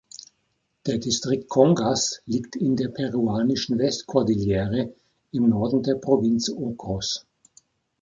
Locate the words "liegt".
2.25-2.55